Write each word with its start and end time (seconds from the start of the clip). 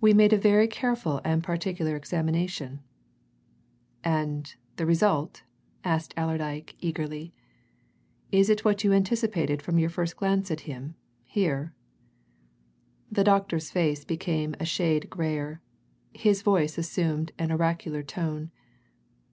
We 0.00 0.12
made 0.12 0.32
a 0.32 0.36
very 0.38 0.66
careful 0.66 1.20
and 1.24 1.40
particular 1.44 1.94
examination." 1.94 2.80
"And 4.02 4.52
the 4.74 4.84
result?" 4.86 5.44
asked 5.84 6.12
Allerdyke 6.16 6.74
eagerly. 6.80 7.32
"Is 8.32 8.50
it 8.50 8.64
what 8.64 8.82
you 8.82 8.92
anticipated 8.92 9.62
from 9.62 9.78
your 9.78 9.88
first 9.88 10.16
glance 10.16 10.50
at 10.50 10.62
him 10.62 10.96
here?" 11.22 11.72
The 13.08 13.22
doctor's 13.22 13.70
face 13.70 14.04
became 14.04 14.56
a 14.58 14.64
shade 14.64 15.08
graver; 15.08 15.60
his 16.12 16.42
voice 16.42 16.76
assumed 16.76 17.30
an 17.38 17.52
oracular 17.52 18.02
tone. 18.02 18.50